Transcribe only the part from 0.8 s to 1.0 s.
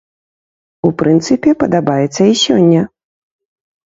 У